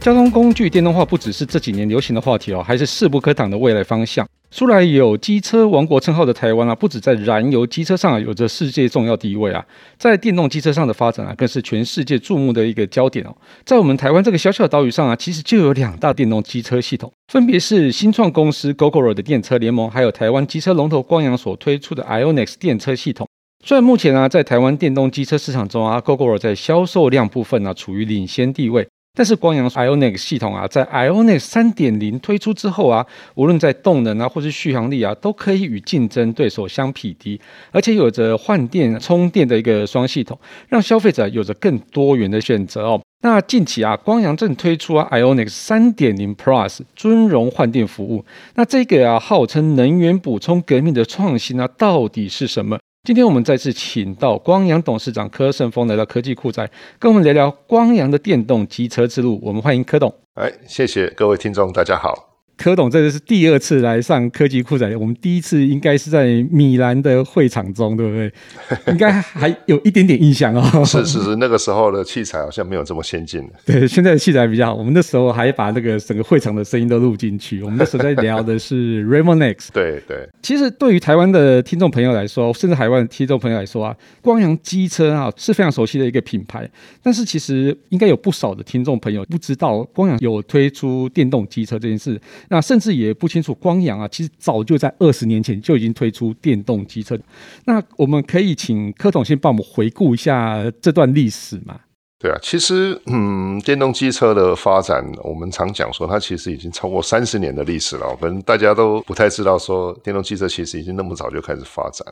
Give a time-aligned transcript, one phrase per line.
[0.00, 4.26] 交通工具电动化不只是这几年流行的话题哦，还是势不可挡的未来方向。
[4.50, 9.62] 素来有机车王国称号的台湾啊，不止在燃油机车上啊有着世界重要地位啊，
[9.98, 13.36] 在电动机车上的发展啊，更是全世界注目的一个焦点哦。
[13.66, 23.28] 在我们台湾这个小小的岛屿上啊，其实就有两大电动机车系统，分别是新创公司 Gogoro 的电车联盟，还有台湾机车龙头光阳所推出的 Ionix 电车系统。
[23.62, 28.88] 虽然目前啊，在台湾电动机车市场中啊，Gogoro 在销售量部分呢、啊，处于领先地位。
[29.12, 37.40] 但是光阳 IONIQ 系统啊，在 IONIQ 三点零推出之后啊，无论在动能啊，或是续航力啊，都可以与竞争对手相匹敌，
[37.72, 40.38] 而且有着换电充电的一个双系统，
[40.68, 43.00] 让消费者有着更多元的选择哦。
[43.22, 52.78] 那近期啊，光阳正推出啊 IONIQ 三点零 Plus 尊荣换电服务，那这个啊号称能源补充革命的创新啊，到底是什么？
[53.02, 59.40] 今天我们再次请到光阳董事长柯胜峰来到科技酷宅，跟我们聊聊光阳的电动机车之路。
[59.42, 60.14] 我们欢迎柯董。
[60.34, 62.29] 哎，谢谢各位听众，大家好。
[62.60, 68.30] 柯董，这个是第二次来上科技酷宅，我们第一次应该是在米兰的会场中，对不对？
[68.92, 70.84] 应该还有一点点印象哦。
[70.84, 73.48] 是是是，那个时候的器材好像没有这么先进。
[73.64, 74.74] 对，现在的器材比较好。
[74.74, 77.62] 我们那时候还把那个整个会场的声音都录进去。
[77.62, 79.68] 我们那时候在聊的是 RAMONEX。
[79.72, 80.28] 对对。
[80.42, 86.68] 其实对于台湾的听众朋友来说，甚至海外的听众朋友来说啊，光阳机车啊是非常熟悉的一个品牌。
[87.02, 92.20] 但是其实应该有不少的听众朋友不知道光阳有推出电动机车这件事。
[92.52, 97.16] 那甚至也不清楚，光阳啊，其实早就在二十年前就已经推出电动机车。
[97.64, 101.78] 那我们可以请柯董先帮我们回顾一下这段历史吗？
[102.18, 108.16] 对啊，其实嗯，电动机车的发展，我们常讲说它其实已经超过三十年的历史了。
[108.20, 112.04] 可能大家都不太知道，说电动机车其实已经那么早就开始发展。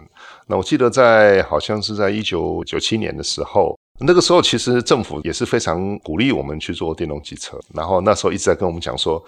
[0.47, 9.21] 那我记得在好像是在一九九七年的时候，那个时候其实政府也是非常鼓励我们去做电动机车，然后那时候一直在跟我们讲说。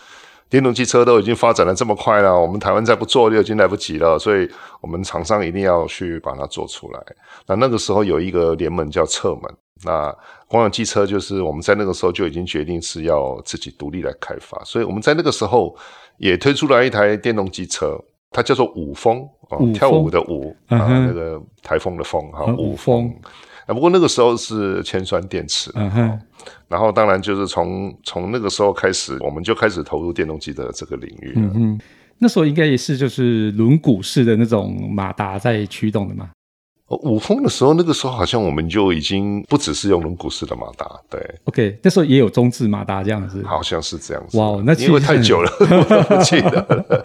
[0.51, 4.51] 电动汽车都已经发展的这么快了，我们台湾再不做就已经来不及了，所以
[4.81, 7.01] 我们厂商一定要去把它做出来。
[7.47, 9.43] 那那个时候有一个联盟叫侧门，
[9.85, 10.13] 那
[10.49, 15.75] 光阳机车就是我们在那个时候就已经决定是要自己独立来开发，所以我们在那个时候
[16.19, 17.97] 也推出来一台电动机车，
[18.33, 23.15] 它叫做舞风啊，跳舞的舞啊，那个台风的风哈，舞风。
[23.75, 25.71] 不过那个时候是铅酸电池。
[25.75, 26.21] 嗯哼。
[26.69, 31.33] 然后当然就是从从那个时候开始，我们就开始投入电动机的这个领域。
[31.37, 31.81] 嗯嗯。
[32.19, 36.31] 那时候应该也是就是轮毂式的那种马达在驱动的嘛。
[36.97, 41.21] 舞风的时候，那个时候好像我们就已经不只是用轮毂式的马达，对。
[41.45, 44.37] OK，那时候也有中置马达这样子，好像是这样子。
[44.37, 45.51] 哇那因为太久了，
[46.11, 47.05] 我记得了。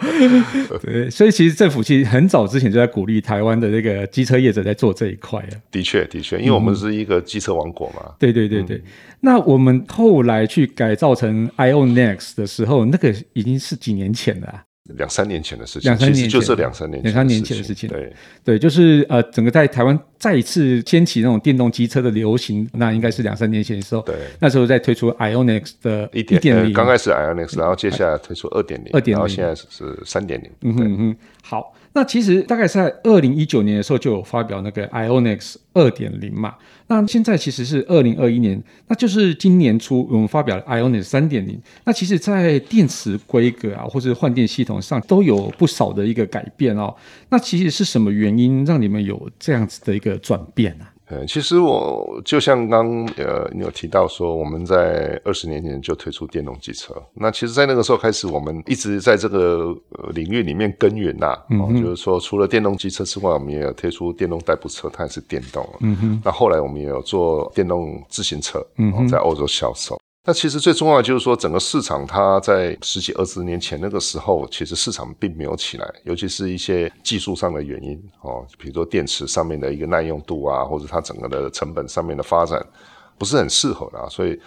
[0.81, 5.53] 对，所以其实政府其实很早之前就在鼓励台湾的那个机车业者在做这一块啊。
[5.72, 8.13] 的确，的确，因为我们是一个机车王国嘛。
[8.17, 8.78] 对对对对。
[8.78, 8.84] 嗯、
[9.22, 14.63] 那我们后来去改造成 IONIQ 的时候，那个已经是几年前了、啊。
[14.94, 17.90] 两三年前的事情，两三年前就这两三年，两三年前的事情。
[17.90, 18.13] 对
[18.44, 24.01] 对，就是呃，整个在台湾再一次掀起那种电动机车的流行，那应该是两三年前的时候。
[24.03, 30.51] 对，那时候在推出 IONIX 的一点零，刚开始 IONIX，然后接下来推出二点零，二点零，然后现在是三点零。
[30.62, 31.73] 嗯哼嗯，好。
[31.96, 36.56] 那其实大概在二零一九年的时候就有发表那个 Ionix 二点零嘛。
[36.88, 41.58] 那现在其实是二零二一年，那就是今年初我们发表了 Ionix 三点零。
[41.86, 46.94] 那其实，在电池规格啊，或者换电系统上都有不少的一个改变哦。
[47.30, 50.86] 那其实是什么原因让你们有这样子的一个转变呢？
[51.10, 56.96] 嗯，其实我就像刚呃，你有提到说，我们在二十年前就推出电动机车。
[57.14, 59.76] 那其实，在那个时候开始，我们一直在这个
[60.14, 61.44] 领域里面耕耘呐、啊。
[61.50, 65.68] 嗯哼，就是说，除了电动机车之外，我们也有推出电动代步车，它也是电动。
[65.82, 70.00] 嗯哼，那后来我们也有做电动自行车，嗯哼，在欧洲销售。
[70.28, 82.60] 那其实最重要的就是说，整个市场它在十几二十年前那个时候，其实市场并没有起来，尤其是一些技术上的原因哦，比如说电池上面的一个耐用度啊，或者它整个的成本上面的发展
[83.20, 84.40] 不是很适合的，啊所以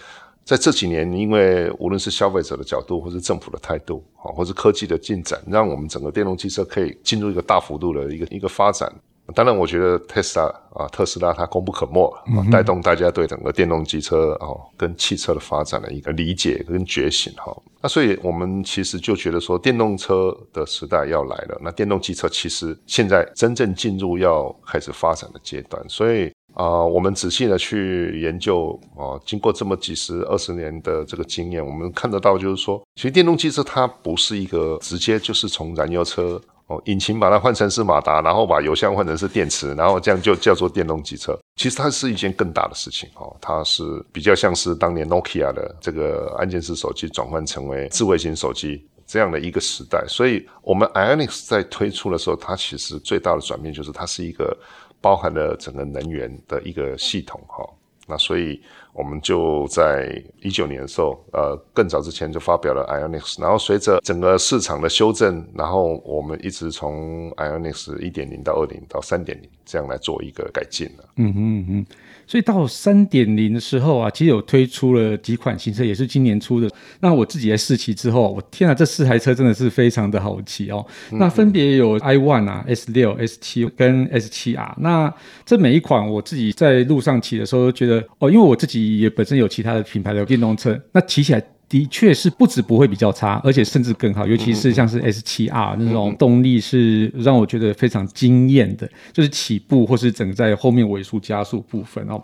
[0.44, 8.92] 在这几年，因为无论是消费者的角度，或是政府的态度，啊，或是科技的进展，让我们整个电动汽车可以进入一个大幅度的一个一个发展。
[9.34, 12.02] 当然，我觉得特斯拉啊，特斯拉它功不可没，
[12.34, 17.54] 啊，带动大家对整个电动机车哦跟汽车的发展的一个理解跟觉醒哈。
[17.82, 21.60] 那所以我们其实就觉得说，电动车的时代要来了。
[21.62, 36.40] 那电动机车其实现在真正进入要开始发展的阶段，所以啊，我们仔细的去研究啊，经过这么几十二十年的这个经验，我们看得到就是说，其实电动汽车它不是一个直接就是从燃油车。
[36.68, 41.38] 哦，引擎把它换成是马达，然后把油箱换成是电池，然后这样就叫做电动机车。
[41.56, 43.82] 其实它是一件更大的事情哦，它是
[44.12, 50.04] 比较像是当年 Nokia 的这个按键式手机转换成为智慧型手机这样的一个时代。
[50.06, 54.54] 所以，我们 iOnix 在推出的时候，它其实最大的转变就是它是一个
[55.00, 57.64] 包含了整个能源的一个系统哈。
[58.08, 58.60] 那所以。
[58.94, 71.04] 我们就在一九年的时候，呃，更早之前就发表了 Ionix，然后随着整个市场的修正，然后我们一直从 Ionix 一点零到二点零到三点零这样来做一个改进了。
[71.14, 71.86] 嗯哼嗯嗯。
[72.28, 76.70] 所以到三点零的时候啊，其实有推出了几款新车，也是今年出的。
[77.00, 80.86] 那我自己在试骑之后，我天啊，这四台车真的是非常的好骑哦。
[81.10, 84.76] 嗯、那分别有 i One 啊、S 六、S 七跟 S 七 R。
[84.80, 85.12] 那
[85.46, 91.42] 这每一款我自己在路上骑的时候，都觉得哦，因为我自己也本身有其他的品牌的电动车，那骑起来。
[91.68, 102.22] 的确是不止不会比较差，而且甚至更好，尤其是像是 S 七 R 那种动力是让我觉得非常惊艳的，就是起步或是整个在后面尾速加速部分哦。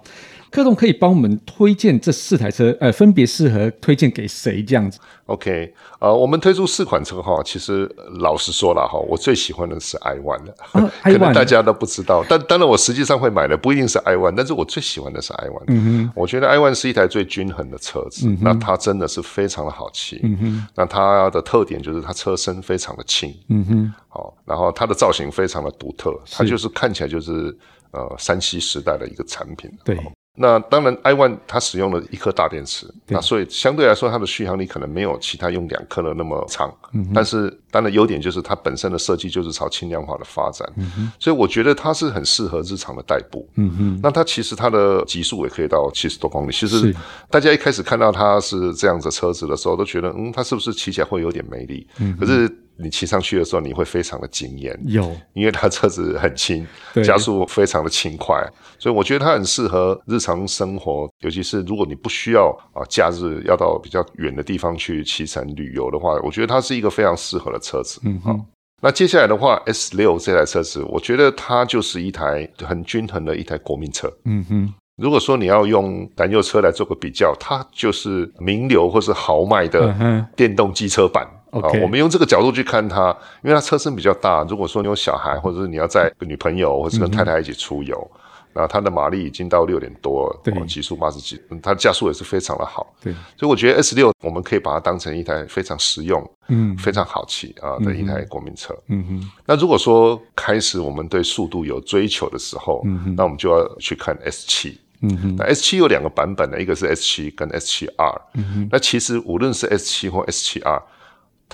[0.55, 15.65] 柯总可以帮我们推荐这四台车，呃，分别适合推荐给谁这样子？OK，呃，我们推出四款车哈，其实老实说了哈，我最喜欢的是 i one 的， 啊、可能大家都不知道，但当然我实际上会买的不一定是 i one，但是我最喜欢的是 i one。
[15.67, 20.21] 嗯哼，我觉得 i one 是一台最均衡的车子，嗯、那它真的是非常的好骑。
[20.23, 23.35] 嗯哼，那它的特点就是它车身非常的轻。
[23.49, 27.57] 嗯哼，好，然后它的造型非常的独特，它就是看起来就是
[27.91, 29.69] 呃三 C 时代的一个产品。
[29.85, 29.99] 对。
[30.37, 36.75] 那当然，iOne 它使用了一颗大电池，那所以相对来说它的续航力可能没有其他用两颗的那么长。
[36.93, 40.69] 嗯，但是当然优点就是它本身的设计就是朝轻量化的发展。
[40.77, 43.49] 嗯，所以我觉得它是很适合日常的代步。
[43.55, 46.53] 嗯哼，那它其实它的极速也可以到七十多公里。
[46.53, 46.93] 其实
[47.31, 51.87] 大家一开始看到它是这样子车子的时候，都觉得嗯，它是不是骑起来会有点没力？
[52.01, 52.51] 嗯，可是。
[52.77, 56.67] 你骑上去的时候，你会非常的惊艳，有，因为它车子很轻，
[57.05, 58.45] 加速非常的轻快，
[58.79, 68.01] 所以我觉得它很适合日常生活，尤其是如果你不需要啊，假日要到比较远的地方去骑乘旅游的话，我觉得它是一个非常适合的车子。
[68.05, 68.39] 嗯好，
[68.83, 74.13] 那接下来的话，S 六这台车子，我觉得它就是一台很均衡的一台国民车。
[74.25, 81.25] 嗯哼，如果说你要用燃油车来做个比较，它就是名流或是豪迈的电动机车版。
[81.55, 81.81] Okay.
[81.83, 84.43] 我们用这个角度去看它，因为它车身比较大。
[84.43, 88.11] 如果说你有小孩，或者是你要载女朋友，或者是跟太太一起出游，
[88.53, 92.93] 那、嗯、它的马力已经到六点多了，对，极速八十几，它加速也是非常的好。
[93.01, 98.77] 对，所以我觉得 S 六我们可以把它当成一台非常实用、嗯，非常好骑啊的一台国民车。
[98.89, 99.31] 嗯哼。
[99.47, 104.81] 那如果说开始我们对速度有追求的时候，嗯哼，那我们就要去看 S 七。
[105.03, 105.37] 嗯哼。
[105.37, 108.21] 那 S 七有两个版本的，一个是 S 七跟 S 七 R。
[108.33, 108.69] 嗯哼。
[108.73, 110.83] 那其实无论是 S 七或 S 七 R。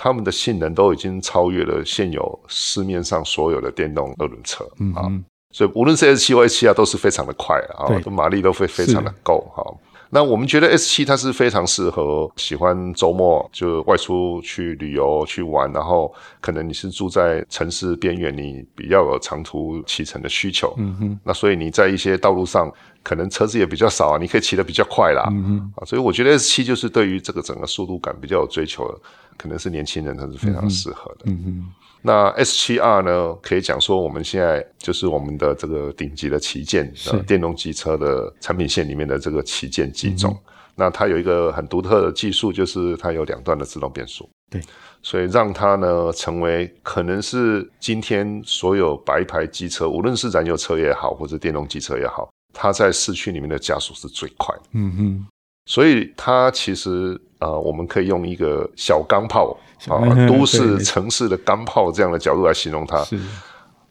[0.03, 4.65] 他们的性能都已经超越了现有市面上所有的电动二轮车
[4.95, 5.05] 啊、
[5.51, 9.77] 所以无论是 S 七或 S 七啊，都是非常的快啊，马力都会非常的够哈、哦。
[10.09, 22.69] 那我们觉得 S 七它是非常适合喜欢周末就外出去旅游去玩，然后可能你是住在城市边缘，你比较有长途骑乘的需求，嗯哼，那所以你在一些道路上
[23.03, 28.97] 可能车子也比较少啊，你可以骑得比较快啦，嗯哼，啊，所以我觉得 S 七就是对于这个整个速度感比较有追求的。
[29.37, 31.21] 可能是年轻人，他是非常适合的。
[31.25, 31.65] 嗯嗯。
[32.03, 33.33] 那 S 七 R 呢？
[33.41, 36.93] 可以讲说，我们现在就是我们的这个顶级的旗舰，
[37.25, 40.31] 电动机车的产品线里面的这个旗舰机种。
[40.31, 40.53] 嗯。
[40.75, 44.29] 那它有一个很独特的技术，就是它有两段的自动变速。
[44.51, 44.61] 对。
[45.01, 54.61] 所以让它呢，成为可能是今天所有白牌机车，无论是燃油车也好，或者电动机车也好，它在市区里面的加速是最快的。
[54.73, 55.27] 嗯哼。
[55.65, 57.19] 所以它其实。
[57.41, 63.03] 啊、呃，我们可以用一个小钢炮啊、 呃，都市城市的钢炮这样的角度来形容它。
[63.03, 63.19] 是，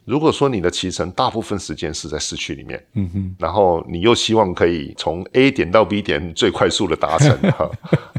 [0.04, 7.68] 如果说你的骑乘大部分时间是在市区里面，嗯哼，然后你又希望可以从 A 点到 B 点最快速的达成 哈，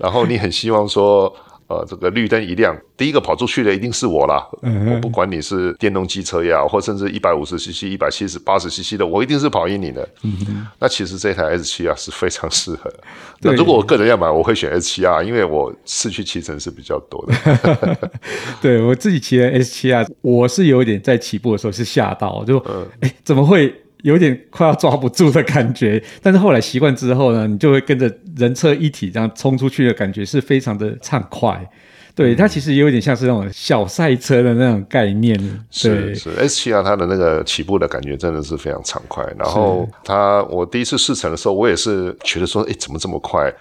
[0.02, 1.34] 然后你很希望说。
[1.72, 4.46] 呃，这个绿灯一亮，第一个跑出去的一定是我啦。
[4.62, 10.06] 嗯、我不管你是电动机车呀，或甚至一百五十 cc、一百七十、八十 cc 的，我一定是跑赢你的。
[10.24, 12.92] 嗯、那其实这台 S 七 R 是非常适合。
[13.40, 17.98] 那如果我个人要买，我会选 S 七 R，因为我市区骑乘是比较多的。
[18.62, 22.58] 对我自己骑的 S 七 R，我是有一点在起步的时候是吓到，就
[23.00, 23.74] 哎、嗯、怎么会？
[24.04, 31.70] 有点快要抓不住的感觉，但是后来习惯之后呢，你就会跟着人车一体这样冲出去的感觉是非常的畅快。
[32.14, 35.40] 对，它其实也有点像是那种小赛车的那种概念。
[35.72, 39.26] 是是，S7R 它的那个起步的感觉真的是非常畅快。
[39.40, 43.52] 然后它我第一次试乘的时候，我也是觉得说，哎，怎么这么快？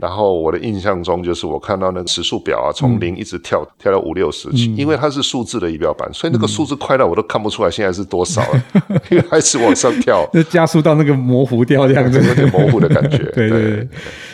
[0.00, 13.18] 然后我的印象中就是我看到那个时速表啊，从零一直跳、嗯、跳到五六十，因为它是数字的仪表板，所以那个数字快到我都看不出来现在是多少了，嗯、 因为还是往上跳， 就加速到那个模糊掉这样子，有点模糊的感觉。
[13.34, 13.50] 对。
[13.50, 13.88] 对对，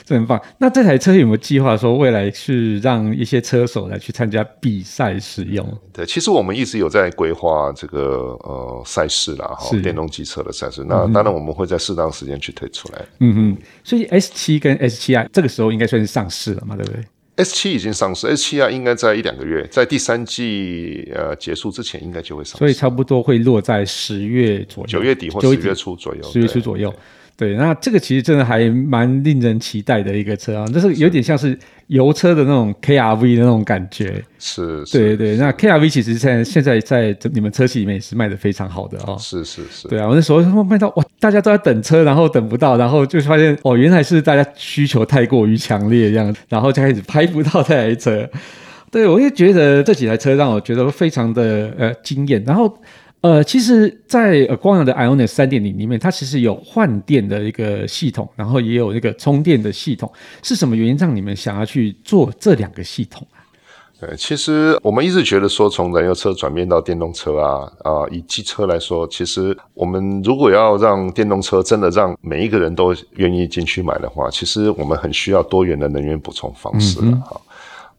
[0.06, 0.40] 这很棒。
[0.58, 5.66] 那这台车有没有计划说未来是让一些车手来去参加比赛使用？
[5.92, 10.84] 对，其实我们一直有在规划这个呃赛事啦，哈，电动机车的赛事。
[10.86, 13.04] 那当然我们会在适当时间去推出来。
[13.18, 15.48] 嗯哼，所以 S 七跟 S 七 R 这个。
[15.56, 17.00] 时候应该算是上市了嘛，对不对
[17.36, 26.92] ？S 七已经上市，S 七啊应该在一两个月，在第三季呃结束之前应该就会上市，所以差不多会落在十月左右，九月底或十月初左右，十月初左右。
[27.36, 31.56] 对，那这个其实真的还蛮令人期待的一个车啊，就是有点像是
[31.88, 34.24] 油车的那种 KRV 的那种感觉。
[34.38, 35.36] 是，对对。
[35.36, 39.18] 那 KRV 其实在现在在你们车企里面也是卖的非常好的哦。
[39.20, 39.86] 是是是。
[39.86, 48.26] 对啊，我那时候卖到哇，大家都在等车，然后等不到，然后就发现哦，原来是大家需求太过于强烈这样，然后就开始拍不到这台车。
[48.90, 52.78] 对，我就觉得这几台车让我觉得非常的呃惊艳，然后。
[53.22, 60.12] 呃，其实在，呃光阳的 IONIS 三点零里面，它其实有换电的一个系统，然后也有那个充电的系统。
[60.42, 63.42] 是什么原因让你们想要去做这两个系统啊？
[63.98, 77.32] 对，其实我们一直觉得说，从燃油车转变到电动车啊啊、呃，以机车来说，其实我们如果要让电动车真的让每一个人都愿意进去买的话，其实我们很需要多元的能源补充方式啊。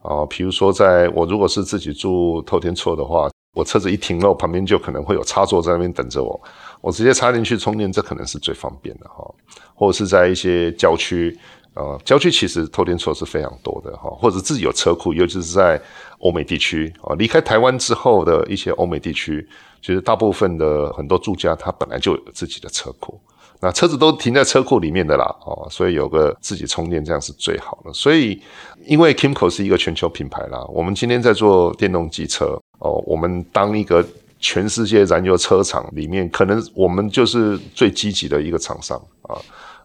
[0.03, 3.27] 啊、嗯，比如说，在我如果是自己住透天厝的话。
[3.57, 6.39] 我车子一停了，旁边就可能会有插座在那边等着我，
[6.79, 9.25] 我直接插进去充电，这可能是最方便的哈。
[9.73, 11.35] 或者是在一些郊区，
[11.73, 15.81] 呃，郊区其实透天厝是非常多的哈，或者自己有车库，尤其是在
[16.19, 19.47] 欧美地区啊，离开台湾之后的一些欧美地区，
[19.81, 23.19] 其实大部分的很多住家他本来就有自己的车库，
[23.59, 27.91] 那车子都停在车库里面的啦，哦，所以有个自己充电这样是最好的。
[27.93, 28.39] 所以，
[28.85, 32.59] 因为 Kimco 是一个全球品牌啦，我们今天在做电动机车。
[32.79, 34.05] 哦，我们当一个
[34.39, 39.01] 全世界燃油车厂里面，可能我们就是最积极的一个厂商。
[39.27, 39.37] 啊。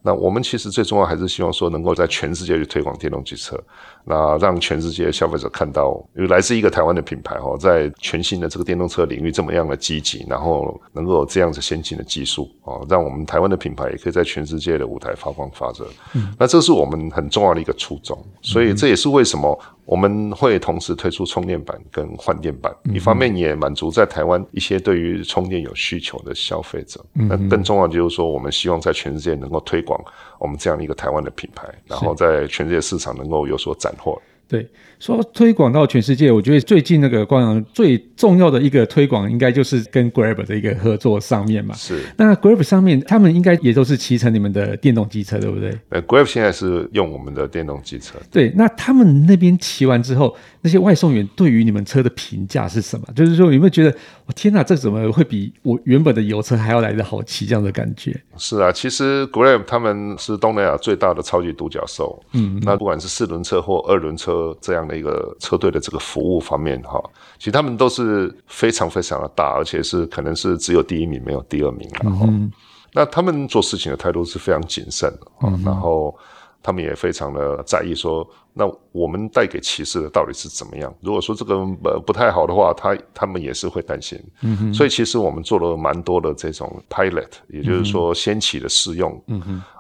[0.05, 3.57] 那我们其实最重要还是希望说，能够在全世界去推广电动机车，
[4.05, 15.87] 那让全世界消费者看到，有来自一个台湾的品牌哦，在全新的这个电动车领域这么样的积极，然后能够有这样子先进的技术哦，让我们台湾的品牌也可以在全世界的舞台发光发热。
[16.15, 19.57] 嗯，那这是我们很重要的一个初衷，所以这也是为什么。
[19.85, 27.05] 我们会同时推出充电板跟换电板，一方面也满足在台湾一些对于充电有需求的消费者。
[27.13, 30.03] 那更重要就是说，我们希望在全世界能够推广
[30.39, 34.21] 我们这样一个台湾的品牌，然后在全世界市场能够有所斩获。
[34.49, 34.69] 对，
[35.03, 41.75] 说推广到全世界，我觉得最近那个光阳最重要的一个推广，应该就是跟 Grab 的一个合作上面嘛。
[41.75, 41.99] 是。
[42.17, 45.77] 那 Grab 上面，他们应该也都是骑乘你们的电动机车，对不对？
[45.89, 48.17] 呃，Grab 现在是用我们的电动机车。
[48.31, 53.05] 对，那他们那边骑完之后，那些外送员对于你们车的评价是什么？
[53.17, 53.93] 就是说，有没有觉得，
[54.27, 57.45] 我天哪，这怎么会比我原本的油车还要来得好骑？
[57.45, 58.17] 这样的感觉？
[58.37, 62.23] 是啊，其实 Grab 他们是东南亚最大的超级独角兽。
[62.35, 67.03] 嗯，那不管是四轮车或二轮车这样的一个车队的这个服务方面，哈，
[67.39, 71.89] 其实他们都是非常非常的大，而且是可能是只有第一名没有第二名。
[72.03, 72.51] 然后，嗯，
[72.93, 75.27] 那他们做事情的态度是非常谨慎的。
[75.43, 76.17] 嗯，然后。
[76.65, 80.95] 他们也非常的在意，说那我们带给骑士的到底是怎么样？
[81.01, 84.17] 如果说这个呃不太好的话，他他们也是会担心。
[84.73, 89.13] 所以其实我们做了蛮多的这种 pilot，也就是说先骑的试用。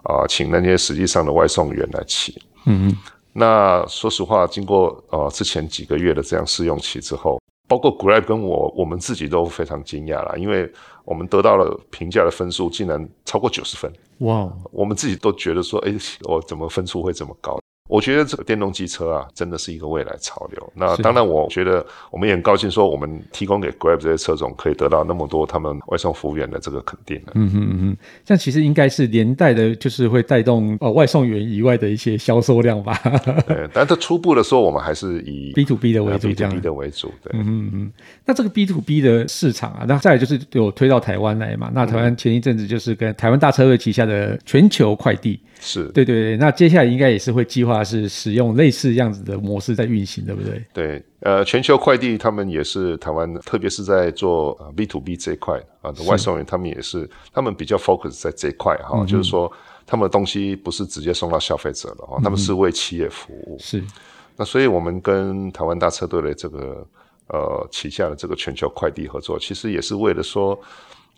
[0.03, 2.43] 啊、呃，请那些实际上的外送员来骑。
[2.67, 2.99] 嗯哼。
[3.33, 10.71] 那说实话，经过呃之前几个月的这样试用期之后，包括 Grab 跟我我们自己都非常惊讶了，因为。
[11.05, 14.49] 我们得到了评价的分数竟然超过九十分，哇！
[14.71, 15.93] 我们自己都觉得说，哎，
[16.29, 17.59] 我怎么分数会这么高？
[17.93, 20.73] 我觉得这个电动机车啊，真的是一个未来潮流。
[20.75, 27.21] 那当然，我觉得我们也很高兴，说我们提供给 Grab 这些车种，可以得到那么多他们外送服务员的这个肯定。
[27.35, 32.99] 嗯哼嗯哼，这样其实应该是连带的，就是会带动呃外送员以外的一些销售量吧。
[33.47, 37.13] 对，但它初步的时候，我们还是以 B to B 的为主，这样 B to B 的为主。
[37.23, 37.93] 对，嗯嗯嗯。
[38.25, 41.71] 那这个 B to B 的市场啊，那再来就是有推到台湾来嘛？
[41.75, 45.39] 那台湾前一阵子就是跟台湾大车队旗下的全球快递。
[45.65, 50.65] 是对对对，那接下来应该也是会计划是使用类似这样子的模式在运行，对不对？
[50.73, 59.51] 对，呃，全球快递他们也是台湾，特别是在做 B to B 这一块啊的外送员，他们也是他们比较 focus 在这一块哈，嗯、就是说
[59.87, 63.57] 他们的东西不是直接送到消费者的哈，他们是为企业服务。
[63.57, 63.85] 嗯、是，
[64.37, 66.87] 那所以我们跟台湾大车队的这个
[67.29, 70.59] 呃旗下的这个全球快递合作，其实也是为了说。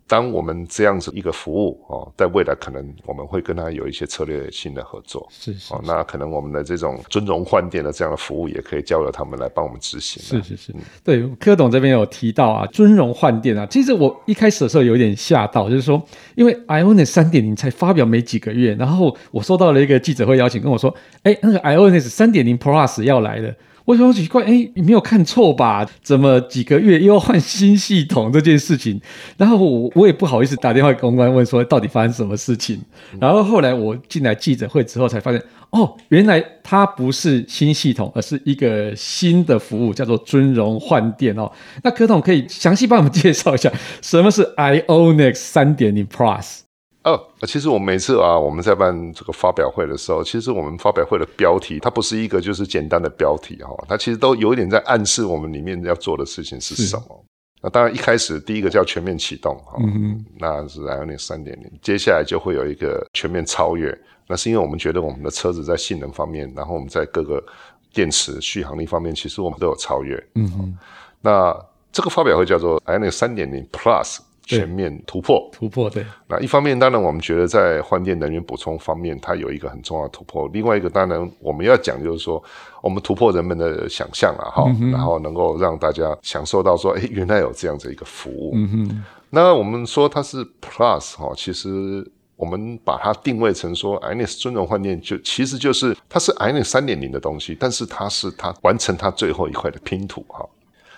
[0.06, 10.23] 当我们这样子一个服务哦，在未来可能我们会跟他有一些策略性的合作，是是，那可能我们的这种尊荣换电的这样的服务也可以交由他们来帮我们执行。
[10.23, 16.02] 是是是，嗯、对，柯董这边有提到啊，尊荣换电啊，其实我一开始的时候有点吓到，就是说，
[16.34, 23.54] 因为 Ionis 三点零才发表没几个月，然后我收到了一个记者会邀请，跟我说，哎，那个 Ionis 三点零 Plus 要来了。
[23.85, 25.87] 我想奇怪，哎，你没有看错吧？
[26.03, 29.00] 怎么几个月又要换新系统这件事情？
[29.37, 32.81] 然后我我也不好意思打电话给公关问说到底发生什么事情。
[33.21, 41.53] 然后后来我进来记者会之后才发现，哦，原来它不是新系统，而是一个新的服务，叫做尊荣换电哦。
[41.83, 46.61] 那柯董可以详细帮我们介绍一下什么是 ionix 三点零 Plus？
[47.04, 57.25] 哦，其实我们每次啊，我们在办这个发表会的时候，其实我们发表会的标题，它不是一个就是简单的标题哈，它其实都有一点在暗示我们里面要做的事情是什么。
[57.61, 63.94] 那当然一开始第一个叫全面启动哈，嗯哼那是 IONIQ 三点零，接下来就会有一个全面超越，
[64.26, 67.44] 那是因为我们觉得我们的车子在性能方面，然后我们在各个
[67.92, 70.16] 电池续航力方面，其实我们都有超越。
[70.37, 70.78] 嗯哼，
[71.20, 71.54] 那
[71.92, 74.20] 这个发表会叫做 IONIQ 三点零 Plus。
[74.44, 76.04] 全面突破，突破对。
[76.28, 80.48] 那一方面，当然我们觉得在换电能源补充方面，它有一个很重要的突破。
[80.52, 82.42] 另外一个，当然我们要讲就是说，
[82.82, 88.52] 我们突破人们的想象了哈，嗯、然后能够让大家享受到说，哎，原来有这样子一个服务。
[88.54, 89.04] 嗯哼。
[89.30, 100.46] 那我们说它是 Plus 哈，其实我们把它定位成说，IONIQ 尊荣换电就其实就是它是 IONIQ 三点零的东西，但是它是它完成它最后一块的拼图哈。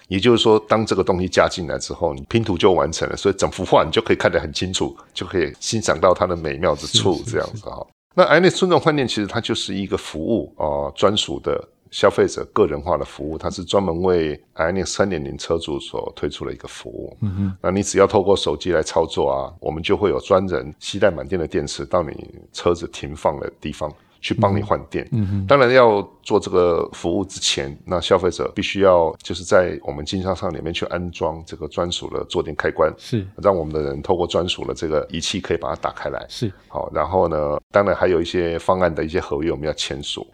[0.09, 7.87] 也就是说，当这个东西加进来之后，你拼图就完成了，所以整幅画你就可以看得很清楚，就可以欣赏到它的美妙之处，这样子哈。
[8.15, 17.17] 那 IONIQ 尊重换电其实它就是一个服务啊，专属的消费者个人化的服务，它是专门为 IONIQ 三点零车主所推出的一个服务。
[17.21, 22.13] 嗯哼，那你只要透过手机来操作啊，我们就会有专人携带满电的电池到你
[22.53, 23.93] 车子停放的地方。
[24.27, 33.25] 去帮你换电，嗯嗯，当然要做这个服务之前，那消费者必须要就是在我们经销商里面去安装这个专属的坐垫开关，是。
[33.41, 36.53] 让我们的人透过专属的这个仪器可以把它打开来，是。
[36.67, 40.27] 好，然后呢，当然还有一些方案的一些合约我们要签署。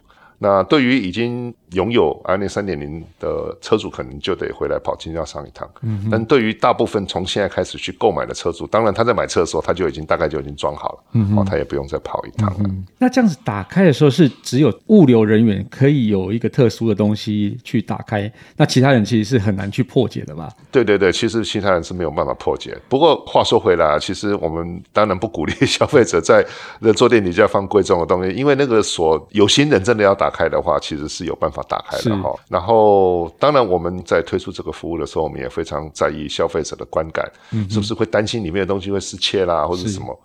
[0.43, 5.65] 那对于已经拥有 IONIQ 三点零的车主，可能就得回来跑经销商一趟。
[5.81, 12.59] 嗯，但对于大部分从现在开始去购买的车主，当然他在买车的时候，他就已经大概就已经装好了，嗯哼，哦，他也不用再跑一趟了。
[12.65, 12.85] 嗯。
[12.97, 20.51] 那这样子打开的时候，是只有物流人员可以有一个特殊的东西去打开，那其他人其实是很难去破解的吧？
[20.73, 22.77] 对对对，其实其他人是没有办法破解。
[22.89, 26.45] 不过话说回来，其实我们当然不鼓励 消费者在
[26.79, 32.33] 那坐垫底下放贵重的东西，因为那个锁有心人真的要打开的话，其实是有办法打开的哈。
[32.49, 40.19] 然后，当然我们在推出这个服务的时候，我们也非常在意消费者的观感，嗯、是不是会担心里面的东西会失窃啦，或者什么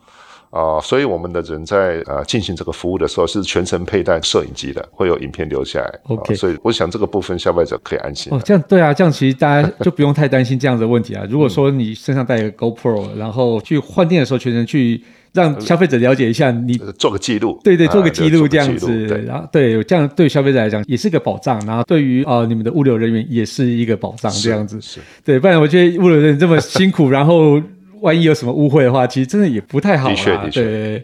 [0.51, 0.81] 啊、呃？
[0.81, 6.01] 所以我们的人在呃进行这个服务的时候，是全程佩戴摄影机的，会有影片留下来。
[6.09, 8.33] OK，、呃、所以我想这个部分消费者可以安心。
[8.33, 11.27] 哦，这样对啊，这样其实大家就不用太担心这样的问题啊。
[11.29, 15.05] 如果说你身上带一个 GoPro，然后去换电的时候，全程去。
[15.33, 27.63] 让消费者了解一下，你做个记录，对对，做个记录这样子，然后对，这样对消费者来讲也是个保障，然后对于呃你们的物流人员也是一个保障，这样子，是，对，不然我觉得物流人员这么辛苦， 然后
[28.01, 31.03] 万一有什么误会的话，其实真的也不太好啦，对。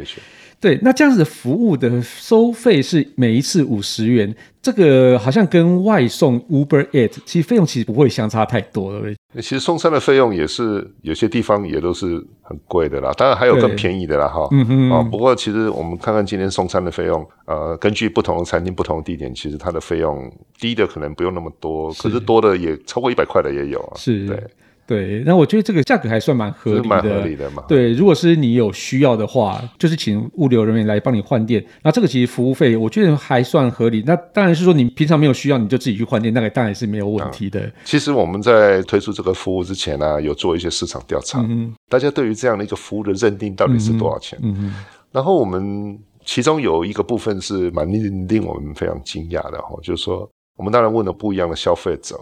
[0.64, 9.14] 对，那这样子的服务的收费是每一次五十元，这个好像跟外送 Uber Eats 其实费用其实不会相差太多的。
[9.34, 14.48] 其实送餐的费用也是有些地方也都是很贵的啦，当然还有更便宜的啦哈。
[14.52, 23.92] 嗯嗯啊，不过其实我们看看今天送餐的费用，呃，根据不同的餐厅、不同的地点，其实它的费用低的可能不用那么多，是可是多的也超过一百块的也有啊。
[23.96, 24.42] 是，对。
[24.86, 27.64] 对，那我觉得这个价格还算蛮合理的，蛮合理的嘛。
[27.66, 34.02] 对，如果是你有需要的话，就是请物流人员来帮你换电，那这个其实服务费我觉得还算合理。
[34.06, 37.60] 那当然是说你平常没有需要，你就自己去换电，那个当然是没有问题的。
[37.60, 44.38] 嗯、其实我们在推出这个服务之前呢、啊，有做一些市场调查，嗯、大家对于这样的一个服务的认定到底是多少钱？
[44.42, 44.74] 嗯嗯，
[45.10, 52.20] 然后我们其中有一个部分是蛮令令我们非常惊讶的哈，就是说我们当然问了不一样的消费者。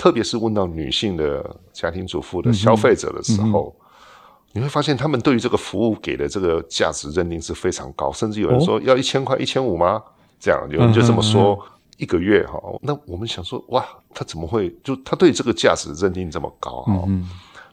[0.00, 10.02] 特别是问到女性的家庭主妇的消费者的时候，嗯嗯、你会发现他们对于这个服务给的这个价值认定是非常高，甚至有人说要一千块、一千五吗？
[10.38, 11.62] 这样有人就这么说，
[11.98, 12.58] 一个月哈。
[12.80, 13.84] 那我们想说，哇，
[14.14, 17.06] 他怎么会就他对这个价值认定这么高哈？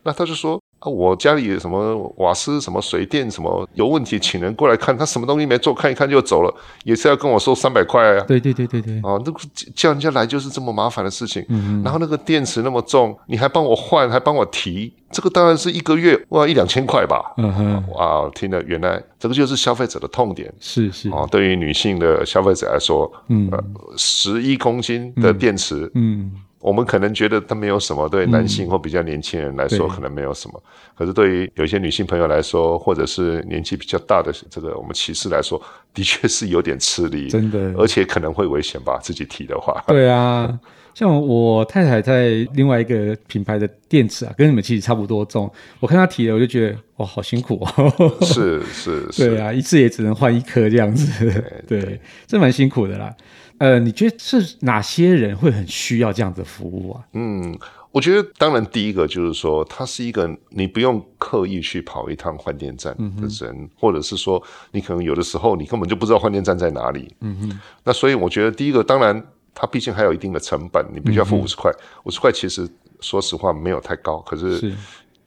[0.04, 0.62] 那他就说。
[0.80, 8.24] 啊，我家里有什么瓦斯、什么水电、什么有问题，请人过来看，他什么东西没做，看一看就走了，也是要跟我收三百块啊。
[8.28, 8.98] 对对对对对。
[8.98, 9.40] 啊，那个
[9.76, 11.44] 叫人家来就是这么麻烦的事情。
[11.50, 11.84] 嗯嗯。
[11.84, 17.34] 然后那个电池那么重，你还帮我换，还帮我提，这个当然是一个月哇一两千块吧。
[17.38, 17.84] 嗯哼。
[17.94, 20.54] 哇，听了原来这个就是消费者的痛点。
[20.60, 21.10] 是是。
[21.10, 23.50] 啊，对于女性的消费者来说，嗯，
[23.98, 26.32] 十一公斤的电池，嗯。
[26.60, 35.62] 我们可能觉得它没有什么，对男性或比较年轻人来说可能没有什么，嗯、可是对于有一些女性朋友来说，或者是年纪比较大的这个我们骑士来说，
[35.94, 39.84] 的确是有点吃力，真的，而且可能会危险吧，自己提的话。
[39.88, 40.60] 对啊，
[40.96, 48.18] 像我太太在另外一个品牌的电池啊，跟你们其实差不多重，我看她提了，我就觉得哇，好辛苦哦。
[48.22, 51.24] 是是是， 对啊，一次也只能换一颗这样子，
[51.68, 53.16] 对，对，这蛮辛苦的啦。
[53.60, 57.04] 呃，你觉得是哪些人会很需要这样的服务啊？
[57.14, 57.58] 嗯，
[57.92, 64.42] 我觉得当然第一个就是说，他是一个你不用刻意去跑一趟换电站的人，嗯、或者是说
[64.72, 67.16] 你可能有的时候你根本就不知道换电站在哪里。
[67.22, 71.72] 嗯哼，那所以我觉得第一个，当然它毕竟还有一定的成本，你必须要付五十块。
[72.04, 74.74] 五十块其实说实话没有太高，可是，是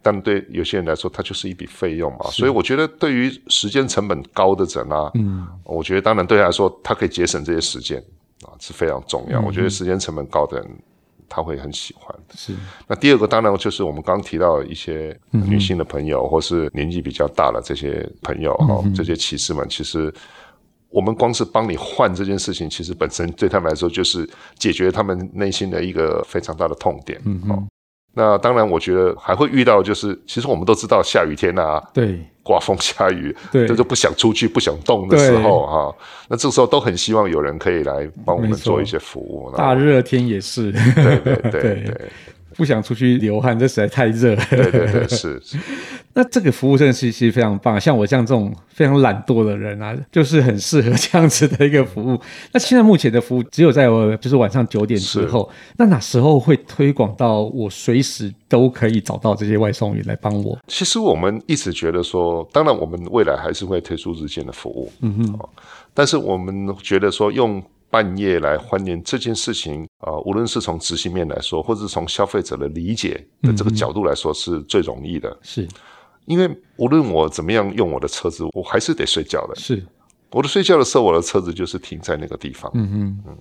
[0.01, 2.31] 但对有些人来说，它就是一笔费用嘛。
[2.31, 8.01] 所以我觉得对于时间成本高的人啊，嗯，我觉得当然对他来说，他可以节省这些时间。
[8.45, 9.39] 啊，是非常重要。
[9.39, 10.69] 嗯、我觉得时间成本高的人，
[11.29, 12.15] 他会很喜欢。
[12.35, 12.53] 是。
[12.87, 20.13] 那第二个当然就是我们刚刚提到一些女性的朋友，嗯、或是年纪比较大的这些朋友哈，这些骑士们，其实
[20.89, 27.21] 我们光是帮你换这件事情，其实本身对他们来说就是解决他们内心的一个非常大的痛点。
[27.25, 27.67] 嗯哼。
[28.13, 35.95] 那当然，我觉得还会遇到，就是其实我们都知道下雨天啊，对，刮风下雨，对，就是不想出去、不想动的时候哈。
[36.27, 39.49] 那这个时候都很希望有人可以来帮我们做一些服务。
[39.55, 42.11] 大热天也是，对对对对。
[42.55, 44.43] 不想出去流汗，这实在太热了。
[44.49, 45.41] 对对对，是。
[45.43, 45.57] 是
[46.13, 52.19] 那这个服务真的是其实非常棒，像我像这种非常懒惰的人啊，就是很适合这样子的一个服务。
[52.51, 60.59] 那现在目前的服务只有在我就是晚上九点之后，那哪时候会推广到我随时都可以找到这些外送员来帮我？
[60.67, 65.39] 其实我们一直觉得说，当然我们未来还是会推出日间的服务，嗯哼，
[65.93, 67.63] 但是我们觉得说用。
[67.91, 75.29] 半夜来换电这件事情啊、呃，无论是从执行面来说，或者是从消费者的理解的这个角度来说，是最容易的。
[75.29, 75.67] 嗯、是，
[76.25, 79.55] 因为无论我怎么样用我的车子，我还是得睡觉的。
[79.55, 79.85] 是，
[80.31, 82.71] 我的睡觉的时候，我的车子就是停在那个地方。
[82.73, 83.37] 嗯嗯嗯，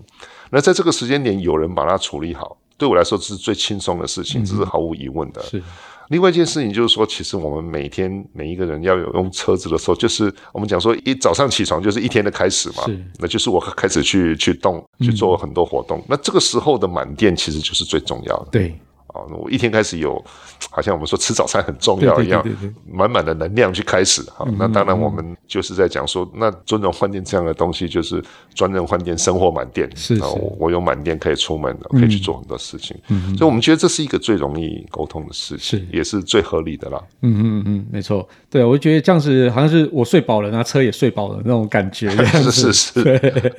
[0.50, 5.40] 那在这个时间点，有人把它处理好，对我来说这是最轻松的事情，这是毫无疑问的。
[5.44, 5.62] 是。
[6.10, 12.84] 另外一件事情就是说，其实我们每天每一个人要有用车子的时候，就是我们讲说一早上起床就是一天的开始嘛，
[13.18, 18.48] 那就是我开始去去动去做很多活动，嗯、那这个时候的满电其实就是最重要的。
[18.52, 18.78] 对。
[19.12, 20.22] 啊，我一天开始有，
[20.70, 22.44] 好像我们说吃早餐很重要一样，
[22.90, 24.22] 满满的能量去开始。
[24.30, 28.22] 好，那当然我们就是在讲说，那尊荣换店这样的东西，就是
[28.54, 29.90] 专人换店，生活满电。
[29.96, 30.22] 是，是，
[30.58, 32.96] 我有满电可以出门，可以去做很多事情。
[33.08, 37.02] 嗯，所以我们觉得这是一个最容易沟通的事情，是，也是最合理的啦。
[37.22, 38.28] 嗯嗯嗯，没错。
[38.48, 42.08] 对，我觉得这样子好像是我睡饱了，那车也睡饱了那种感觉。
[42.26, 43.02] 是是是。
[43.02, 43.52] 对，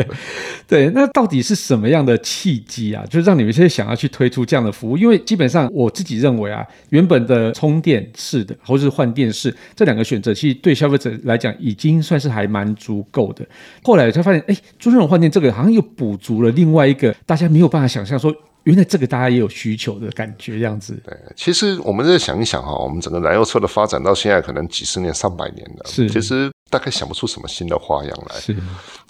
[0.65, 3.03] 对，那到底是什么样的契机啊？
[3.09, 5.40] 就是让你们现在想要去推出这样的服务，因为基本。
[5.41, 13.43] 基本上，我自己认为啊，原本的充电式的或者是换电式这两个选择，其实对消费者来讲已经算是还蛮足够的。
[13.81, 18.31] 后来才发现，哎，尊荣换电这个好像又补足了另外一个大家没有办法想象说。
[18.65, 20.93] 原来这个大家也有需求的感觉，这样子。
[21.03, 28.39] 对，其实我们再想一想哈，我们整个燃油车的发展到现在可能几十年、上百年了，是，其实大概想不出什么新的花样来。
[28.39, 28.57] 是。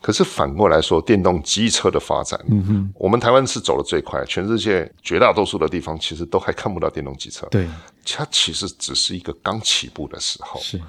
[0.01, 7.47] 可是反过来说，电动机车的发展，嗯哼，我们台湾是走的最快，全世界绝大多数的地方其实都还看不到电动机车。
[7.51, 7.67] 对。
[8.03, 10.59] 它其实只是一个刚起步的时候。
[10.59, 10.81] 是。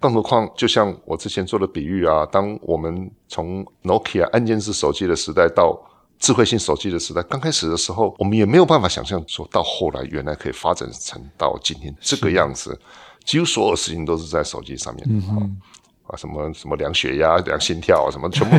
[0.00, 5.76] 更何况，就像我之前做的比喻啊，当我们从 Nokia 按键式手机的时代到
[6.20, 12.78] 智慧型手机的时代，刚开始的时候，我们也没有办法想象说到后来原来可以发展成到今天这个样子，
[13.24, 15.04] 几乎所有事情都是在手机上面。
[15.10, 15.60] 嗯哼
[16.08, 18.56] 啊，什么什么量血压、量心跳啊，什么全部，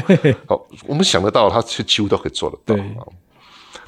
[0.48, 2.76] 好，我们想得到，它几乎都可以做得到。
[2.76, 2.96] 对。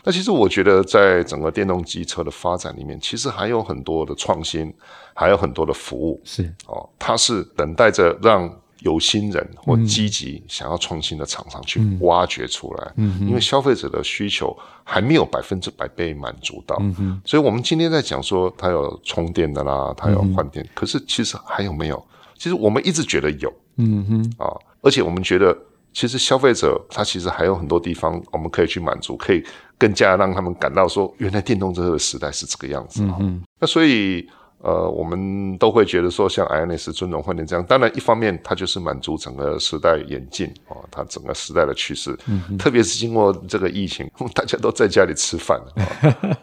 [0.04, 4.74] 那其实我觉得，在整个电动机车的发展里面，其实还有很多的创新，
[5.14, 6.20] 还有很多的服务。
[6.24, 12.92] 是哦，它是等待着让有心人或积极想要创新的厂商去挖掘出来。
[12.96, 16.76] 嗯，因为消费者的需求还没有百分之百被满足到。
[16.80, 17.22] 嗯。
[17.24, 22.04] 所以我们今天在讲说，它有充电的啦，它有换电，可是其实还有没有？
[22.42, 23.54] 其实我们一直觉得有。
[23.78, 24.34] 嗯哼。
[24.44, 24.50] 啊，
[24.82, 25.56] 而且我们觉得。
[25.94, 29.44] 其实消费者他其实还有很多地方我们可以去满足，可以
[29.78, 33.04] 更加让他们感到说，原来电动车的时代是这个样子。
[33.04, 33.44] 嗯嗯。
[33.60, 34.26] 那所以
[34.60, 42.18] 呃，我们都会觉得说，像 IONIS 尊荣换电这样，当然一方面它就是满足整个时代演进啊，它整个时代的趋势。
[42.26, 42.58] 嗯。
[42.58, 45.84] 特别是经过这个疫情， 大家都在家里吃饭啊，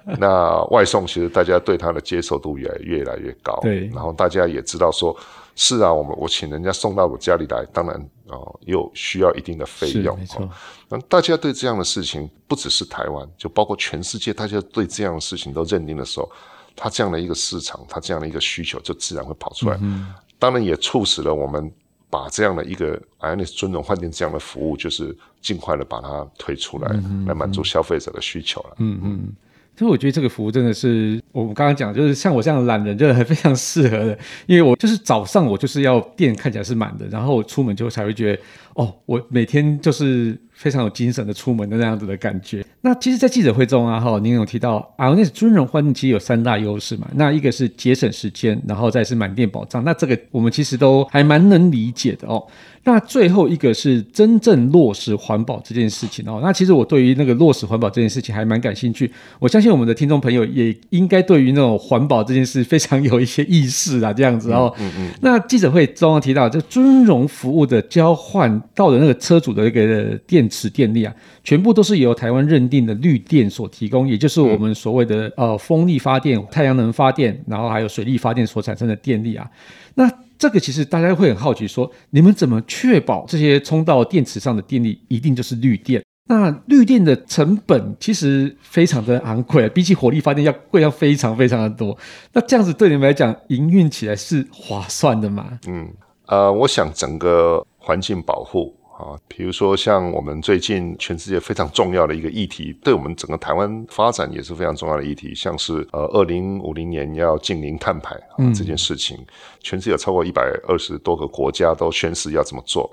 [0.20, 3.58] 那外送其实大家对它的接受度也越来越高。
[3.62, 3.86] 对。
[3.94, 5.16] 然后大家也知道说。
[5.60, 10.16] 是啊，我们我请人家送到我家里来，当然哦，又需要一定的费用。
[10.16, 10.48] 没错，
[10.88, 16.30] 那大家对这样的事情，不只是台湾，就包括全世界，大家对这样的事情都认定的时候，
[16.76, 19.76] 它这样的一个市场，它这样的一个需求，就自然会跑出来。
[19.82, 21.68] 嗯，当然也促使了我们
[22.08, 28.76] 把这样的一个 IONIS 尊荣换电这样的服务，就是尽快的把它推出来，嗯，来满足消费者的需求了。
[28.78, 29.36] 嗯嗯。
[29.78, 34.18] 所以我觉得这个服务真的是我们刚刚讲，就是像我这样懒人，就是非常适合的。
[34.46, 38.42] 因为我就是早上我就是要电看起来是满的，然后我出门就才会觉得，
[38.74, 42.64] 哦，我每天就是非常有精神的出门的那样子的感觉。
[42.80, 47.06] 那其实，在记者会中啊，哈，您有提到 IONIS 尊荣换电其实有三大优势嘛。
[47.14, 49.84] 那一个是节省时间，然后再是满电保障。
[49.84, 52.44] 那这个我们其实都还蛮能理解的哦。
[52.84, 56.40] 那最后一个是真正落实环保这件事情哦。
[56.42, 59.10] 那其实我对于那个落实环保这件事情还蛮感兴趣。
[59.38, 64.72] 我相信我们的听众朋友也应该对于那种环保这件事非常有一些意识啊，这样子哦。
[64.78, 65.10] 嗯嗯。
[65.20, 79.48] 那记者会中提到，这尊荣服务的交换到了那个车主的一个电池电力啊，全部都是由台湾认定的绿电所提供，也就是我们所谓的呃风力发电、太阳能发电，然后还有水力发电所产生的电力啊。
[79.94, 86.02] 那这个其实大家会很好奇，说你们怎么确保这些充到电池上的电力一定就是绿电？
[86.30, 91.96] 那绿电的成本其实非常的昂贵，比起火力发电要贵要非常非常的多。
[92.34, 95.58] 那这样子对你们来讲，营运起来是划算的吗？
[95.66, 95.88] 嗯，
[96.26, 98.76] 呃，我想整个环境保护。
[98.98, 109.16] 啊，比如说像我们最近全世界非常重要的一个议题，对我们整个台湾发展也是非常重要的议题，像是呃，二零五零年要净零碳排啊这件事情，
[109.60, 112.92] 全世界有超过一百二十多个国家都宣誓要这么做，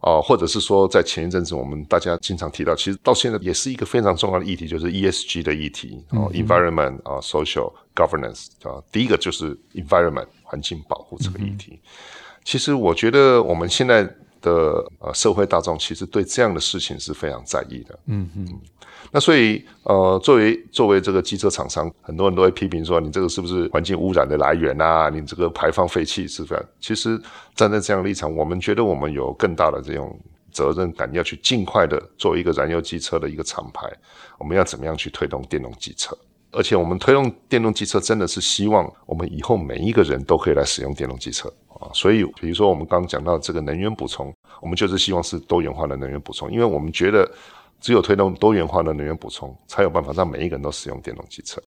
[0.00, 11.80] 啊，或者是说在前一阵子我们大家经常提到，其实到现在也是一个非常重要的议题，就是 ESG 的议题啊，environment 啊，social governance 啊，第一个就是 environment 环境保护这个议题，
[12.44, 14.06] 其实我觉得我们现在。
[14.40, 17.98] 的呃，社会大众其实对这样的事情是非常在意的。
[18.06, 18.60] 嗯嗯，
[19.10, 25.08] 那所以呃，作为作为这个机车厂商，很多人都会批评说，你这个是不是环境污染的来源啊？
[25.08, 26.66] 你这个排放废气是不是？
[26.80, 27.20] 其实
[27.54, 30.18] 站在这样的立场，我们觉得我们有更大的这种
[30.50, 33.86] 责任感，要去尽快的做一个燃油机车的一个厂牌。
[34.38, 36.16] 我们要怎么样去推动电动机车？
[36.52, 41.52] 而且我们推动电动机车，真的是希望我们以后每一个人都可以来使用电动机车。
[41.80, 47.28] 啊，所以比如说我们刚刚讲到这个能源补充，我们就是希望是多元化的能源补充，因为我们觉得
[47.80, 51.60] 只有推动多元化的能源补充，才有办法让每一个人都使用电动汽车。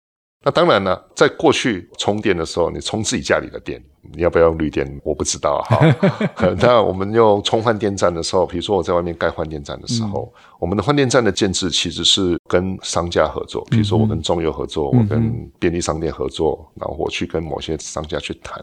[0.46, 5.00] 那当然了，在过去充电的时候，你充自己家里的电，你要不要用绿电？
[5.02, 5.80] 我不知道哈。
[6.60, 18.62] 那我们用充换电站的时候，比如说我在外面盖换电站的时候，嗯、我们的换电站的建制其实是跟商家合作，比如说我跟中油合作，嗯、我跟便利商店合作，然后我去跟某些商家去谈。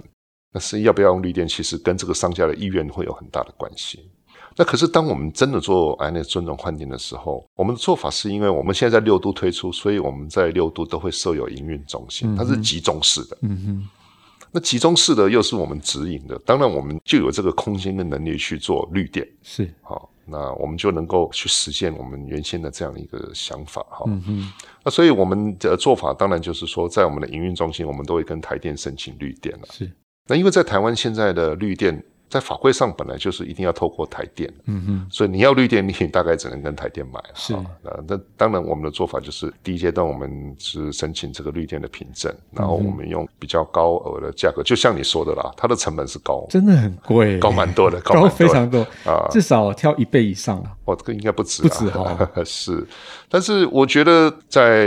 [0.53, 4.11] 那是要不要用绿电，其实跟这个商家的意愿会有很大的关系。
[4.57, 13.39] 那可是当我们真的做 IONIS 尊荣换电的时候，我们的做法是因为我们现在在六都推出，所以我们在六都都会设有营运中心，它是集中式的。
[13.43, 13.89] 嗯哼。
[14.53, 19.27] 那集中式的又是我们直营的，当然我们就有这个空间跟能力去做绿电。
[19.45, 19.73] 是。
[19.81, 23.81] 好，那我们就能够去实现我们原先的这样一个想法。
[23.89, 24.05] 哈。
[24.09, 24.53] 嗯哼。
[24.83, 29.69] 那所以我们的做法当然就是说，在我们的营运中心，我们都会跟台电申请绿电了。
[29.71, 29.89] 是。
[30.31, 37.21] 那因为在台湾现在的绿电在法规上本来就是一定要透过台电，嗯哼，所以你要绿电，你大概只能跟台电买。
[37.35, 37.53] 是，
[38.07, 50.64] 那当然我们的做法就是第一阶段我们是申请这个绿电的凭证，然后我们用比较高额的价格，就像你说的啦，它的成本是高，真的很贵，高蛮多的，高非常多啊，至少挑一倍以上。
[50.85, 52.87] 哦，这个应该不止，不止哈， 是。
[53.29, 54.87] 但是我觉得在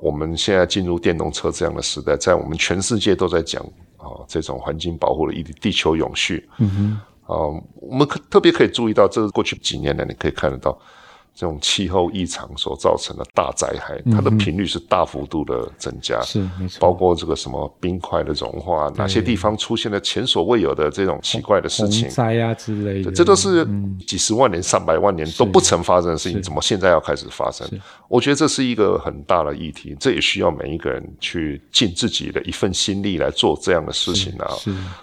[0.00, 3.64] 我们现在进入电动车这样的时代，在我们全世界都在讲。
[4.02, 6.48] 啊，这种环境保护的议题，地球永续。
[6.58, 10.76] 嗯哼，啊，我们可特别可以注意到，这是过去几年来，你可以看得到。
[11.34, 16.78] 这种气候异常所造成的大灾害，它的频率是大幅度的增加，是没错。
[16.78, 23.66] 包括这个什么冰块的融化，哪些地方出现了前所未有的这种奇怪的事情，灾啊之类的，这都是
[24.06, 27.66] 几十万年、上百万年都不曾发生的事情，怎么现在要开始发生？
[28.08, 34.48] 我觉得这是一个很大的议题，这也需要每一个人去尽自己的一份心力来做这样的事情啊。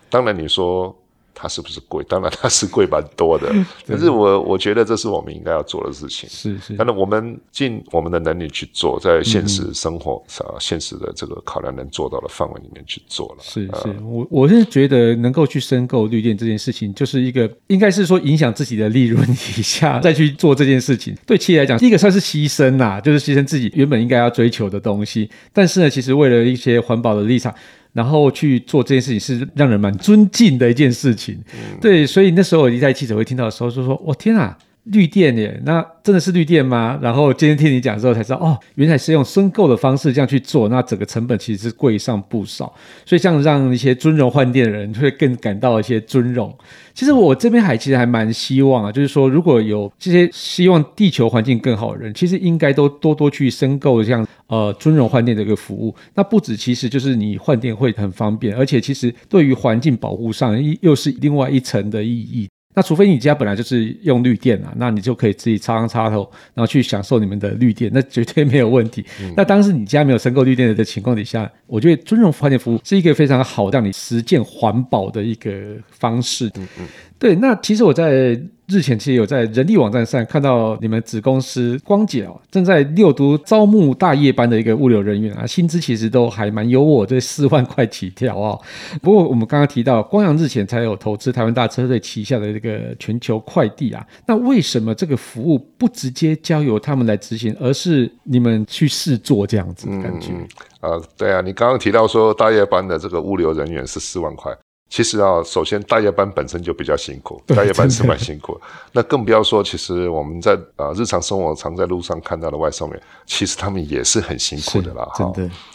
[0.10, 0.96] 当然你说。
[1.42, 2.04] 它是不是贵？
[2.10, 3.50] 当然它是贵蛮多的，
[3.88, 6.28] 但是我我觉得这是我们应该要做的事情。
[6.30, 13.38] 是是，当然我们尽我们的能力去做，在现实生活上、嗯、现实的这个考量能做到的范围里面去做了。
[13.42, 21.16] 是是，我我是觉得能够去申购绿电这件事情，就是一个应该是说影响自己的利润以下再去做这件事情。
[21.26, 25.30] 对企业来讲，第一个算是牺牲呐、啊，就是牺牲自己原本应该要追求的东西。
[25.54, 27.56] 但是呢，其实为了一些环保的立场。
[27.94, 36.98] 然后去做这件事情是让人蛮尊敬的一件事情，嗯、对，所以那时候我一在记者会听到的时候就说：“我天啊！”绿电耶，那真的是绿电吗？
[37.02, 42.74] 然后今天听你讲之后才知道，哦，原来是用申购的方式这样去做，那整个成本其实是贵上不少。
[43.06, 46.56] 所以这样让一些尊荣换电的人会更感到一些尊荣。
[46.94, 55.94] 其实我这边还其实还蛮希望啊，就是说如果有这些希望地球环境更好的人，其实应该都多多去申购这样呃尊荣换电的一个服务。
[56.16, 62.50] 那不止其实就是你换电会很方便，而且其实对于环境保护上又是另外一层的意义。
[62.80, 66.20] 那除非你家本来就是用绿电啊，那你就可以自己插上插头，
[66.54, 69.06] 然后去享受你们的绿电，那绝对没有问题。
[69.22, 75.52] 嗯、那当时你家没有申购绿电的情况底下，我觉得尊荣换电服务是一个非常好让你实践环保的一个
[75.90, 76.48] 方式。
[76.56, 76.88] 嗯嗯，
[77.20, 77.36] 对。
[77.36, 78.40] 那其实我在。
[78.70, 88.60] 日前其实有在人力网站上看到你们子公司光頡哦，正在六都招募大夜班的一个物流人员啊，薪资其实都还蛮优渥，这四万块起跳哦。
[89.02, 100.32] 不过我们刚刚提到光阳日前才有投资台湾大车队旗下的这个全球快递啊，那为什么这个服务不直接交由他们来执行，而是你们去试做这样子的感觉？
[100.80, 104.56] 啊、呃，对啊，你刚刚提到说大夜班的这个物流人员是四万块。
[104.90, 108.60] 其实啊，首先大夜班本身就比较辛苦，大夜班是蛮辛苦。
[108.92, 115.32] 那更不要说，其实我们在啊日常生活常在路上看到的外送员，其实他们也是很辛苦的啦，哈。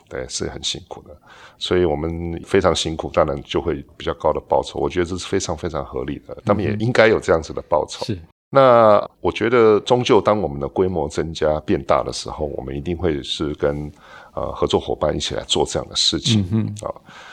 [0.09, 1.17] 对，是很辛苦的。
[1.59, 4.81] 所以我们非常辛苦，当然就会比较高的报酬。
[4.81, 8.05] 我觉得这是非常非常合理的，他们也应该有这样子的报酬。
[8.05, 8.19] 是。
[8.51, 13.91] 那我觉得，终究当我们的规模增加变大的时候，我们一定会是跟
[14.35, 16.45] 呃合作伙伴一起来做这样的事情。
[16.51, 16.91] 嗯啊，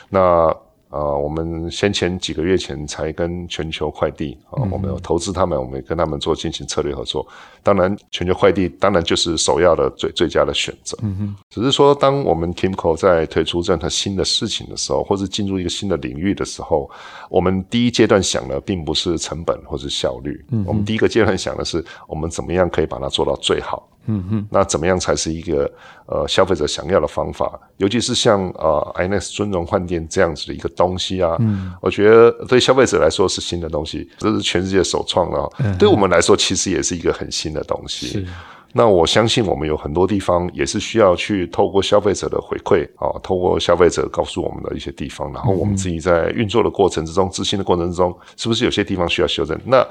[0.08, 0.56] 那。
[0.92, 7.26] 呃，我们先前几个月前才跟全球快递啊，我们有投资他们，我们也跟他们做进行策略合作。
[7.62, 10.98] 当然，全球快递当然就是首要的最最佳的选择。
[11.00, 11.36] 嗯哼。
[11.48, 16.90] 只是说，当我们 Kimco 在推出任何新的事情的时候，或是进入一个新的领域的时候，
[17.30, 20.44] 我们第一阶段想的并不是成本或是效率。
[20.50, 20.62] 嗯。
[20.66, 23.88] 我们第一个阶段想的是，我们怎么样可以把它做到最好。
[24.06, 25.70] 嗯哼，那怎么样才是一个
[26.06, 27.58] 呃消费者想要的方法？
[27.76, 38.06] 尤其是像呃 iNEXT 尊荣换电这样子的一个东西啊，嗯，我觉得对消费者来说是新的东西，这是全世界首创的，嗯，对我们来说其实也是一个很新的东西。
[38.08, 38.26] 是，
[38.72, 49.58] 那我相信我们有很多地方也是需要去透过消费者的回馈啊，透过消费者告诉我们的一些地方，然后我们自己在运作的过程之中，执行的过程之中，是不是有些地方需要修正？
[49.64, 49.86] 那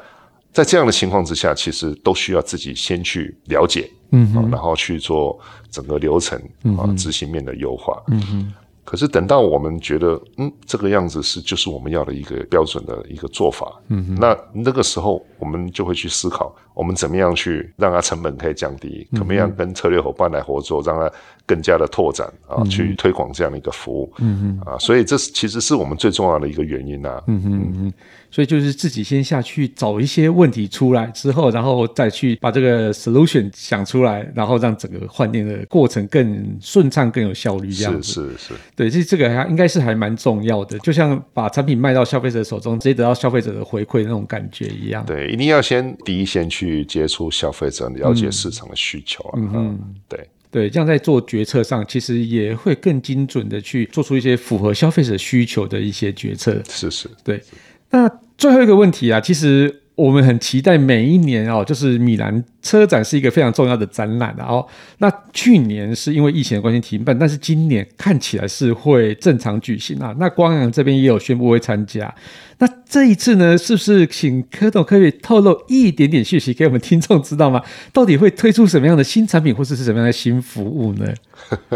[0.52, 3.90] 在这样的情况之下，其实都需要自己先去了解。
[4.14, 6.38] 嗯、啊，然后去做整个流程
[6.78, 8.04] 啊，执行面的优化。
[8.08, 8.54] 嗯哼。
[8.84, 13.82] 可是等到我们觉得，嗯，这个样子是就是我们要的一个标准的一个做法。
[13.88, 14.16] 嗯哼。
[14.16, 21.12] 那那个时候，我们就会去思考，我们怎么样去让它成本可以降低，怎么样跟策略伙伴来合作，让它
[21.45, 24.12] 更加的拓展啊，去推广这样的一个服务。
[24.19, 24.73] 嗯嗯。
[24.73, 27.21] 啊，所以这是其实是我们最重要的一个原因啊。
[27.27, 27.93] 嗯嗯嗯。
[28.34, 37.69] 所以就是自己先下去找一些问题出来之后，然后再去把这个 solution 想出来，然后让整个换电的过程更顺畅、更有效率。
[37.69, 45.05] 这样子是是是，对，这这个还应该是还蛮重要的，就像把产品卖到消费者手中，直接得到消费者的回馈那种感觉一样。
[45.05, 49.34] 对，一定要先第一先去接触消费者，了解市场的需求啊。
[49.38, 56.62] 嗯嗯，对对，这样在做决策上，其实也会更精准的去做出一些符合消费者需求的一些决策。
[56.69, 57.41] 是是，对。
[57.89, 59.81] 那最后一个问题啊，其实。
[59.95, 64.65] 我们很期待每一年哦，就是米兰车展是一个非常重要的展览的哦。
[64.97, 70.15] 那去年是因为疫情的关系停办，但是今年看起来是会正常举行啊。
[70.17, 72.13] 那光阳这边也有宣布会参加。
[72.58, 77.62] 那这一次呢，是不是请柯董可以透露一点点讯息给我们听众知道吗？
[77.91, 81.13] 到底会推出什么样的新产品，或者是什么样的新服务呢？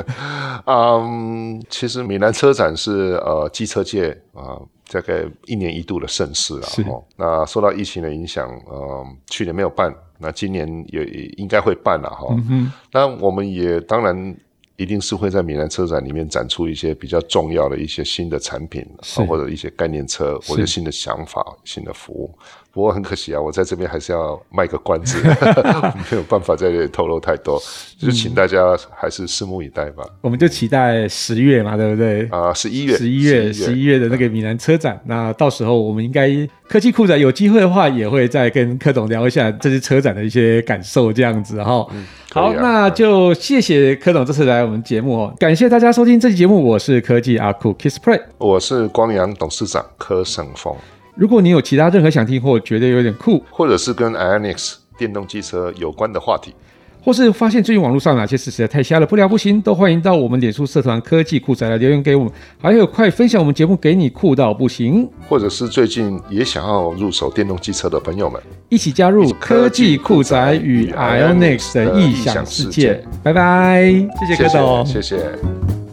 [0.65, 4.61] 嗯，其实米兰车展是呃机车界啊。
[4.91, 11.03] 大概一年一度的盛事了，哦，那受到疫情的影响，呃，去年没有办，那今年也
[11.37, 12.27] 应该会办了哈。
[12.49, 14.35] 嗯，那我们也当然
[14.77, 18.85] 一定是会在米兰车展里面展出一些比较重要的一些新的产品，
[19.27, 22.29] 或者一些概念车，或者新的想法、新的服务。
[22.75, 25.17] 不过很可惜啊，我在这边还是要卖个关子，
[26.11, 27.57] 没有办法在这里透露太多，
[27.97, 30.03] 就请大家还是拭目以待吧。
[30.19, 32.27] 我们就期待十月嘛，对不对？
[32.29, 36.29] 啊，十一月，十一月，十一月的那个米兰车展，那到时候我们应该
[36.67, 41.87] 科技酷展有机会的话，也会再跟柯总聊一下这次车展的一些感受，这样子哈。
[42.33, 50.75] 好，那就谢谢柯总这次来我们节目哦，感谢大家收听这期节目，我是科技阿酷 KissPlay，我是光阳董事长柯胜峰。
[51.15, 56.53] 如果你有其他任何想听或觉得有点酷，或者是跟 IONIQ 电动机车有关的话题，
[57.01, 62.33] 或是发现最近网络上哪些事实在太瞎了不聊不行，都欢迎到我们脸书社团科技酷宅来留言给我们。
[62.61, 73.01] 还有快分享我们节目给你酷到不行，或者是最近也想要入手电动机车的朋友们，一起加入科技酷宅与 IONIQ 的异想世界。
[73.23, 73.83] 拜拜，
[74.19, 75.84] 谢谢柯董，谢谢。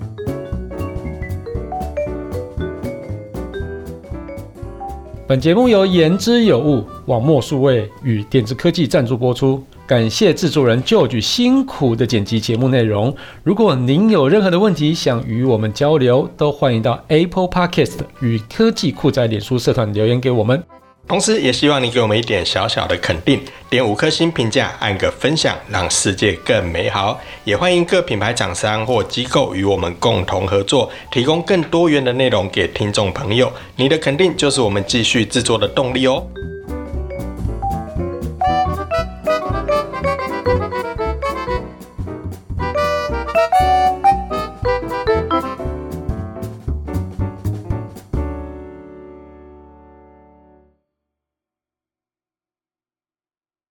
[5.25, 13.15] 本节目由言之有物、网墨数位与点子科技赞助播出，感谢制作人旧举辛苦的剪辑节目内容。
[13.45, 20.61] 如果您有任何的问题想与我们交流，都欢迎到 Apple Podcast 与科技酷仔脸书社团留言给我们。
[21.13, 23.39] 同时，也希望你给我们一点小小的肯定，
[23.69, 27.21] 点五颗星评价，按个分享，让世界更美好。
[27.45, 33.53] 也欢迎各品牌厂商或机构与我们共同合作，提供更多元的内容给听众朋友。
[33.77, 36.27] 你的肯定就是我们继续制作的动力哦。